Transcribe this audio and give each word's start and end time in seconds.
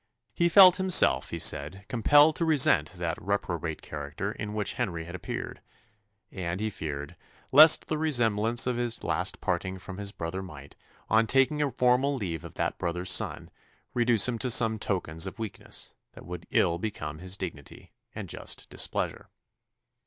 He 0.33 0.49
felt 0.49 0.77
himself, 0.77 1.29
he 1.29 1.37
said, 1.37 1.85
compelled 1.87 2.35
to 2.37 2.43
resent 2.43 2.93
that 2.93 3.21
reprobate 3.21 3.83
character 3.83 4.31
in 4.31 4.55
which 4.55 4.73
Henry 4.73 5.05
had 5.05 5.13
appeared; 5.13 5.61
and 6.31 6.59
he 6.59 6.71
feared 6.71 7.15
"lest 7.51 7.85
the 7.85 7.99
remembrance 7.99 8.65
of 8.65 8.77
his 8.77 9.03
last 9.03 9.41
parting 9.41 9.77
from 9.77 9.99
his 9.99 10.11
brother 10.11 10.41
might, 10.41 10.75
on 11.07 11.27
taking 11.27 11.61
a 11.61 11.69
formal 11.69 12.15
leave 12.15 12.43
of 12.43 12.55
that 12.55 12.79
brother's 12.79 13.13
son, 13.13 13.51
reduce 13.93 14.27
him 14.27 14.39
to 14.39 14.49
some 14.49 14.79
tokens 14.79 15.27
of 15.27 15.37
weakness, 15.37 15.93
that 16.13 16.25
would 16.25 16.47
ill 16.49 16.79
become 16.79 17.19
his 17.19 17.37
dignity 17.37 17.93
and 18.15 18.27
just 18.27 18.71
displeasure." 18.71 19.29